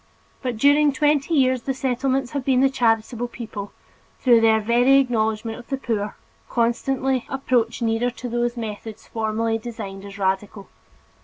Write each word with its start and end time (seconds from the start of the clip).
But 0.41 0.57
during 0.57 0.91
twenty 0.91 1.35
years, 1.35 1.61
the 1.61 1.75
Settlements 1.75 2.31
have 2.31 2.45
seen 2.45 2.61
the 2.61 2.71
charitable 2.71 3.27
people, 3.27 3.71
through 4.17 4.41
their 4.41 4.59
very 4.59 5.03
knowledge 5.07 5.45
of 5.45 5.67
the 5.67 5.77
poor, 5.77 6.15
constantly 6.49 7.27
approach 7.29 7.83
nearer 7.83 8.09
to 8.09 8.27
those 8.27 8.57
methods 8.57 9.05
formerly 9.05 9.59
designated 9.59 10.07
as 10.13 10.17
radical. 10.17 10.69